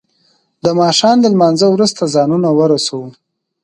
[0.63, 3.01] د ما ښام له لما نځه وروسته ځانونه ورسو.